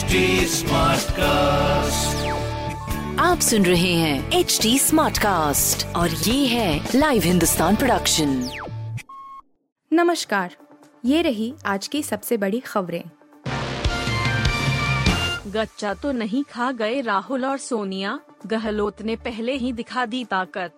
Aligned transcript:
HD 0.00 0.12
cast 1.12 2.26
आप 3.20 3.40
सुन 3.40 3.66
रहे 3.66 3.94
हैं 3.94 4.32
एच 4.32 4.58
डी 4.62 4.78
स्मार्ट 4.78 5.18
कास्ट 5.18 5.86
और 5.96 6.10
ये 6.10 6.46
है 6.46 6.88
लाइव 6.94 7.22
हिंदुस्तान 7.22 7.76
प्रोडक्शन 7.76 8.50
नमस्कार 9.92 10.56
ये 11.04 11.22
रही 11.22 11.54
आज 11.66 11.88
की 11.88 12.02
सबसे 12.02 12.36
बड़ी 12.36 12.60
खबरें। 12.60 13.04
गच्चा 15.46 15.94
तो 15.94 16.12
नहीं 16.12 16.44
खा 16.44 16.72
गए 16.72 17.00
राहुल 17.00 17.44
और 17.44 17.58
सोनिया 17.58 18.20
गहलोत 18.46 19.02
ने 19.02 19.16
पहले 19.16 19.52
ही 19.52 19.72
दिखा 19.72 20.06
दी 20.06 20.24
ताकत। 20.24 20.72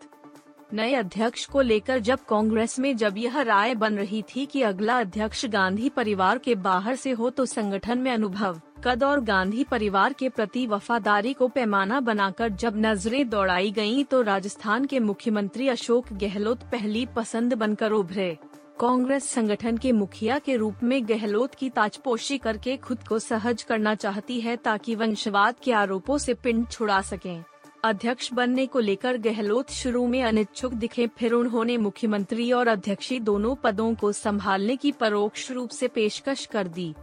नए 0.75 0.95
अध्यक्ष 0.95 1.45
को 1.45 1.61
लेकर 1.61 1.99
जब 1.99 2.25
कांग्रेस 2.25 2.79
में 2.79 2.97
जब 2.97 3.19
यह 3.19 3.41
राय 3.41 3.75
बन 3.75 3.97
रही 3.97 4.23
थी 4.23 4.45
कि 4.47 4.63
अगला 4.63 4.99
अध्यक्ष 5.01 5.45
गांधी 5.47 5.89
परिवार 5.89 6.39
के 6.39 6.55
बाहर 6.55 6.97
से 6.97 7.11
हो 7.11 7.31
तो 7.31 7.47
संगठन 7.47 7.99
में 7.99 8.11
अनुभव, 8.13 8.61
कद 8.85 9.05
और 9.05 9.21
गांधी 9.21 9.65
परिवार 9.65 10.13
के 10.13 10.29
प्रति 10.29 10.67
वफादारी 10.67 11.33
को 11.33 11.49
पैमाना 11.49 12.01
बनाकर 12.01 12.49
जब 12.49 12.77
नज़रें 12.77 13.29
दौड़ाई 13.29 13.71
गईं 13.71 14.05
तो 14.05 14.23
राजस्थान 14.23 14.85
के 14.85 15.01
मुख्यमंत्री 15.01 15.69
अशोक 15.69 16.13
गहलोत 16.13 16.63
पहली 16.63 17.07
पसंद 17.07 17.55
बनकर 17.55 17.93
उभरे। 17.93 18.37
कांग्रेस 18.81 19.29
संगठन 19.31 19.77
के 19.77 19.93
मुखिया 19.93 20.39
के 20.39 20.57
रूप 20.57 20.83
में 20.83 21.09
गहलोत 21.09 21.55
की 21.55 21.69
ताजपोशी 21.71 22.39
करके 22.39 22.77
खुद 22.77 23.07
को 23.09 23.19
सहज 23.19 23.63
करना 23.63 23.95
चाहती 23.95 24.41
है 24.41 24.57
ताकि 24.57 24.95
वंशवाद 24.95 25.55
के 25.65 25.73
आरोपों 25.73 26.19
से 26.19 26.35
पिंड 26.35 26.67
छुड़ा 26.69 27.01
सकें। 27.01 27.43
अध्यक्ष 27.85 28.33
बनने 28.33 28.67
को 28.67 28.81
लेकर 28.81 29.17
गहलोत 29.19 29.71
शुरू 29.71 30.07
में 30.07 30.23
अनिच्छुक 30.23 30.73
दिखे, 30.73 31.07
फिर 31.07 31.33
उन्होंने 31.33 31.77
मुख्यमंत्री 31.77 32.53
और 32.53 32.69
अध्यक्षी 32.69 33.21
दोनों 33.21 33.55
पदों 33.55 33.95
को 33.95 34.13
संभालने 34.13 34.77
की 34.77 34.93
परोक्ष 34.93 35.51
रूप 35.51 35.71
से 35.71 35.89
पेशकश 35.89 36.45
कर 36.47 36.69
दी। 36.69 36.95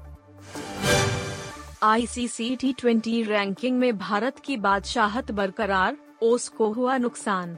आईसीसी 1.83 2.55
टी 2.55 2.73
ट्वेंटी 2.73 3.23
रैंकिंग 3.23 3.77
में 3.79 3.97
भारत 3.97 4.39
की 4.39 4.57
बादशाहत 4.57 5.31
बरकरार 5.31 5.97
ओस 6.21 6.47
को 6.47 6.71
हुआ 6.71 6.97
नुकसान। 6.97 7.57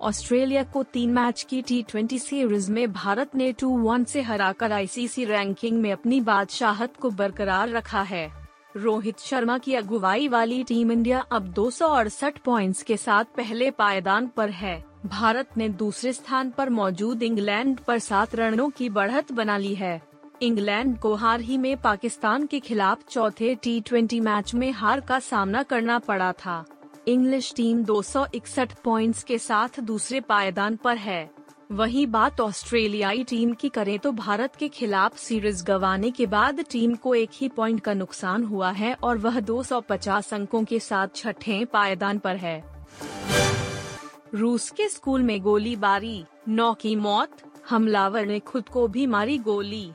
ऑस्ट्रेलिया 0.00 0.62
को 0.62 0.82
तीन 0.82 1.10
मैच 1.10 1.46
की 1.50 1.62
टी 1.62 1.82
ट्वेंटी 1.82 2.18
सीरीज़ 2.18 2.70
में 2.72 2.92
भारत 2.92 3.34
ने 3.34 3.52
टू 3.52 3.70
वन 3.78 4.04
से 4.04 4.22
हराकर 4.22 4.72
आईसीसी 4.72 5.24
रैंकिंग 5.24 5.80
में 5.80 5.92
अपनी 5.92 6.20
बादशाहत 6.20 6.96
को 6.96 7.10
बरकरार 7.10 7.68
रखा 7.68 8.02
है। 8.02 8.39
रोहित 8.76 9.20
शर्मा 9.20 9.58
की 9.58 9.74
अगुवाई 9.74 10.28
वाली 10.28 10.64
टीम 10.64 10.92
इंडिया 10.92 11.20
अब 11.20 11.42
दो 11.42 11.70
पॉइंट्स 12.44 12.82
के 12.82 12.96
साथ 12.96 13.24
पहले 13.24 13.70
पायदान 13.70 14.26
पर 14.26 14.50
है। 14.50 14.84
भारत 15.06 15.46
ने 15.56 15.68
दूसरे 15.68 16.12
स्थान 16.12 16.50
पर 16.50 16.70
मौजूद 16.70 17.22
इंग्लैंड 17.22 17.78
पर 17.78 17.98
सात 17.98 18.34
रनों 18.34 18.70
की 18.70 18.88
बढ़त 18.88 19.32
बना 19.32 19.56
ली 19.56 19.74
है। 19.74 20.02
इंग्लैंड 20.42 20.98
को 20.98 21.14
हार 21.14 21.40
ही 21.40 21.58
में 21.58 21.76
पाकिस्तान 21.76 22.46
के 22.46 22.60
खिलाफ 22.60 22.98
चौथे 23.10 23.54
टी 23.54 24.20
मैच 24.20 24.54
में 24.54 24.72
हार 24.72 25.00
का 25.00 25.18
सामना 25.18 25.62
करना 25.62 25.98
पड़ा 25.98 26.32
था। 26.32 26.64
इंग्लिश 27.08 27.52
टीम 27.56 27.84
261 27.84 28.74
पॉइंट्स 28.84 29.22
के 29.22 29.38
साथ 29.38 29.80
दूसरे 29.80 30.20
पायदान 30.20 30.76
पर 30.76 30.96
है। 30.96 31.30
वही 31.70 32.04
बात 32.06 32.40
ऑस्ट्रेलियाई 32.40 33.22
टीम 33.24 33.52
की 33.52 33.68
करें 33.68 33.98
तो 33.98 34.10
भारत 34.12 34.56
के 34.56 34.68
खिलाफ 34.68 35.18
सीरीज़ 35.18 35.64
गंवाने 35.64 36.10
के 36.10 36.26
बाद 36.26 36.60
टीम 36.70 36.94
को 36.94 37.14
एक 37.14 37.30
ही 37.32 37.48
पॉइंट 37.48 37.80
का 37.80 37.94
नुकसान 37.94 38.44
हुआ 38.44 38.70
है 38.70 38.92
और 39.02 39.18
वह 39.18 39.38
250 39.40 40.32
अंकों 40.34 40.64
के 40.64 40.80
साथ 40.80 41.14
छठे 41.16 41.64
पायदान 41.64 42.18
पर 42.18 42.36
है। 42.36 42.62
रूस 44.34 44.70
के 44.70 44.88
स्कूल 44.88 45.22
में 45.22 45.40
गोलीबारी, 45.42 46.24
नौ 46.48 46.72
की 46.74 46.96
मौत, 46.96 47.36
हमलावर 47.70 48.26
ने 48.26 48.38
खुद 48.40 48.68
को 48.68 48.86
भी 48.88 49.06
मारी 49.06 49.38
गोली। 49.38 49.90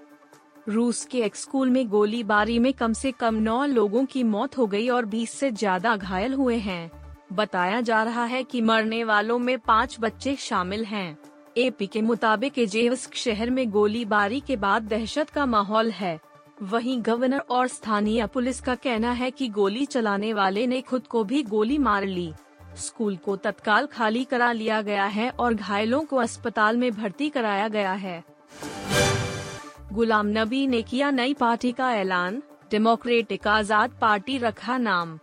रूस 0.69 1.05
के 1.05 1.21
एक 1.21 1.35
स्कूल 1.35 1.69
में 1.69 1.87
गोलीबारी 1.89 2.59
में 2.59 2.73
कम 2.73 2.93
से 2.93 3.11
कम 3.11 3.35
नौ 3.41 3.65
लोगों 3.65 4.05
की 4.05 4.23
मौत 4.23 4.57
हो 4.57 4.67
गई 4.67 4.87
और 4.89 5.05
20 5.05 5.29
से 5.29 5.51
ज़्यादा 5.51 5.95
घायल 5.95 6.33
हुए 6.33 6.57
हैं। 6.57 6.91
बताया 7.33 7.81
जा 7.81 8.03
रहा 8.03 8.25
है 8.25 8.43
कि 8.43 8.61
मरने 8.61 9.03
वालों 9.03 9.39
में 9.39 9.57
पाँच 9.59 9.97
बच्चे 9.99 10.35
शामिल 10.39 10.85
हैं। 10.85 11.34
एपी 11.57 11.85
के 11.87 12.01
मुताबिक 12.01 12.57
एजेवस्क 12.59 13.13
शहर 13.15 13.49
में 13.49 13.69
गोलीबारी 13.71 14.39
के 14.39 14.55
बाद 14.55 14.83
दहशत 14.83 15.29
का 15.29 15.45
माहौल 15.45 15.91
है। 15.91 16.19
वहीं 16.63 16.99
गवर्नर 17.01 17.43
और 17.49 17.67
स्थानीय 17.67 18.25
पुलिस 18.27 18.59
का 18.61 18.75
कहना 18.75 19.11
है 19.11 19.29
कि 19.31 19.47
गोली 19.49 19.85
चलाने 19.85 20.33
वाले 20.33 20.65
ने 20.67 20.81
खुद 20.81 21.07
को 21.07 21.23
भी 21.23 21.41
गोली 21.43 21.77
मार 21.77 22.05
ली। 22.05 22.33
स्कूल 22.77 23.15
को 23.15 23.35
तत्काल 23.37 23.85
खाली 23.85 24.23
करा 24.23 24.51
लिया 24.51 24.81
गया 24.81 25.05
है 25.05 25.29
और 25.29 25.53
घायलों 25.53 26.01
को 26.01 26.17
अस्पताल 26.17 26.77
में 26.77 26.91
भर्ती 26.91 27.29
कराया 27.29 27.67
गया 27.67 27.93
है। 27.93 28.23
गुलाम 29.93 30.37
नबी 30.37 30.65
ने 30.67 30.81
किया 30.81 31.11
नई 31.11 31.33
पार्टी 31.33 31.71
का 31.71 31.93
ऐलान। 31.95 32.41
डेमोक्रेटिक 32.71 33.47
आज़ाद 33.47 33.97
पार्टी 34.01 34.37
रखा 34.37 34.77
नाम। 34.77 35.19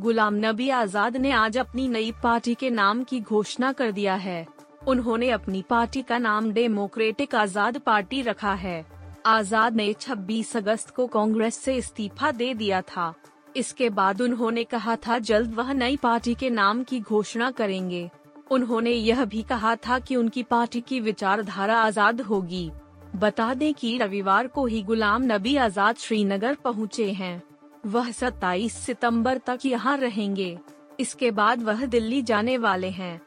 गुलाम 0.00 0.34
नबी 0.36 0.68
आज़ाद 0.72 1.16
ने 1.16 1.30
आज 1.30 1.58
अपनी 1.58 1.88
नई 1.88 2.12
पार्टी 2.22 2.54
के 2.54 2.70
नाम 2.72 3.04
की 3.04 3.20
घोषणा 3.20 3.72
कर 3.72 3.92
दिया 3.92 4.14
है। 4.16 4.46
उन्होंने 4.82 5.30
अपनी 5.30 5.62
पार्टी 5.62 6.02
का 6.02 6.18
नाम 6.18 6.52
डेमोक्रेटिक 6.52 7.34
आज़ाद 7.34 7.78
पार्टी 7.78 8.22
रखा 8.22 8.52
है। 8.52 8.84
आज़ाद 9.26 9.76
ने 9.76 9.92
26 9.92 10.56
अगस्त 10.56 10.90
को 10.90 11.06
कांग्रेस 11.06 11.54
से 11.54 11.74
इस्तीफा 11.76 12.30
दे 12.30 12.52
दिया 12.54 12.80
था। 12.80 13.14
इसके 13.56 13.88
बाद 13.90 14.20
उन्होंने 14.20 14.64
कहा 14.64 14.96
था, 14.96 15.18
जल्द 15.18 15.54
वह 15.54 15.72
नई 15.72 15.96
पार्टी 15.96 16.34
के 16.34 16.50
नाम 16.50 16.82
की 16.82 17.00
घोषणा 17.00 17.50
करेंगे। 17.50 18.10
उन्होंने 18.50 18.90
यह 18.90 19.24
भी 19.24 19.42
कहा 19.42 19.74
था 19.76 19.98
कि 19.98 20.16
उनकी 20.16 20.42
पार्टी 20.42 20.80
की 20.80 21.00
विचारधारा 21.00 21.78
आज़ाद 21.78 22.20
होगी। 22.20 22.70
बता 23.16 23.52
दें 23.54 23.74
कि 23.74 23.96
रविवार 23.98 24.46
को 24.46 24.66
ही 24.66 24.82
गुलाम 24.82 25.22
नबी 25.22 25.56
आज़ाद 25.56 25.96
श्रीनगर 25.96 26.54
पहुँचे 26.54 27.10
हैं। 27.12 27.42
वह 27.86 28.10
27 28.12 28.76
सितंबर 28.76 29.38
तक 29.38 29.58
यहाँ 29.64 29.96
रहेंगे। 29.96 30.58
इसके 31.00 31.30
बाद 31.30 31.62
वह 31.62 31.84
दिल्ली 31.86 32.22
जाने 32.22 32.56
वाले 32.58 32.90
हैं। 32.90 33.20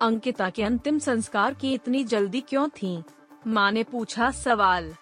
अंकिता 0.00 0.50
के 0.50 0.62
अंतिम 0.62 0.98
संस्कार 0.98 1.54
की 1.54 1.72
इतनी 1.72 2.04
जल्दी 2.04 2.40
क्यों 2.40 2.68
थी 2.68 3.02
माँ 3.46 3.70
ने 3.72 3.82
पूछा 3.82 4.30
सवाल 4.30 4.92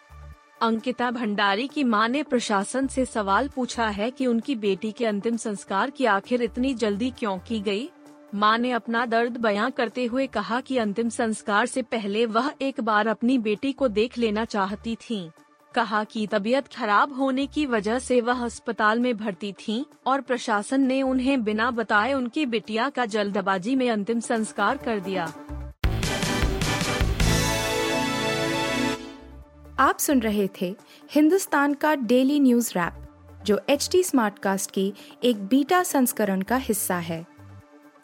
अंकिता 0.63 1.11
भंडारी 1.11 1.67
की 1.69 1.85
माँ 1.85 2.09
ने 2.09 2.23
प्रशासन 2.23 2.87
से 2.87 3.05
सवाल 3.05 3.49
पूछा 3.49 3.89
है 3.89 4.11
कि 4.11 4.27
उनकी 4.27 4.55
बेटी 4.55 4.93
के 4.93 5.07
अंतिम 5.07 5.37
संस्कार 5.37 5.91
की 5.91 6.05
आखिर 6.05 6.43
इतनी 6.43 6.75
जल्दी 6.75 7.11
क्यों 7.11 7.39
की 7.39 7.61
गई? 7.61 7.89
माँ 8.35 8.59
ने 8.59 8.71
अपना 8.71 9.07
दर्द 9.07 9.37
बयां 9.37 9.71
करते 9.71 10.05
हुए 10.05 10.27
कहा 10.27 10.61
कि 10.61 10.79
अंतिम 10.79 11.09
संस्कार 11.09 11.67
से 11.67 11.83
पहले 11.83 12.27
वह 12.27 12.53
एक 12.63 12.81
बार 12.81 13.07
अपनी 13.07 13.39
बेटी 13.39 13.73
को 13.73 13.89
देख 13.89 14.19
लेना 14.19 14.45
चाहती 14.45 14.97
थीं। 14.97 15.31
कहा 15.75 16.03
कि 16.05 16.27
तबीयत 16.27 16.69
खराब 16.69 17.13
होने 17.13 17.47
की 17.47 17.67
वजह 17.67 17.99
से 17.99 18.21
वह 18.21 18.45
अस्पताल 18.45 19.01
में 19.01 19.17
भर्ती 19.17 19.53
थीं 19.53 19.83
और 20.07 20.21
प्रशासन 20.21 20.81
ने 20.81 21.01
उन्हें 21.03 21.43
बिना 21.45 21.71
बताए 21.71 22.13
उनकी 22.13 22.47
बिटिया 22.47 22.89
का 22.91 23.07
जल्दबाजी 23.07 23.77
में 23.77 23.91
अंतिम 23.91 24.21
संस्कार 24.21 24.77
कर 24.77 25.01
दिया। 25.01 25.33
आप 29.79 29.99
सुन 29.99 30.21
रहे 30.21 30.49
थे 30.61 30.75
हिंदुस्तान 31.11 31.75
का 31.75 31.95
डेली 31.95 32.41
न्यूज़ 32.41 32.71
रैप, 32.71 33.07
जो 33.45 33.61
एच 33.69 33.89
टी 33.93 34.03
कास्ट 34.17 34.71
की 34.71 34.93
एक 35.25 35.45
बीटा 35.47 35.83
संस्करण 35.83 36.43
का 36.43 36.57
हिस्सा 36.57 36.97
है। 36.97 37.25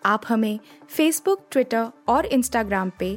आप 0.06 0.22
हमें 0.28 0.58
फेसबुक 0.88 1.46
ट्विटर 1.50 1.86
और 2.08 2.26
इंस्टाग्राम 2.26 2.90
पे 2.98 3.16